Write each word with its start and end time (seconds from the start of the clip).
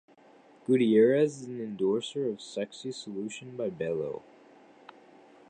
Gutierrez 0.65 1.41
is 1.43 1.47
an 1.47 1.61
endorser 1.61 2.27
of 2.27 2.41
Sexy 2.41 2.91
Solution 2.91 3.55
by 3.55 3.69
Belo. 3.69 4.23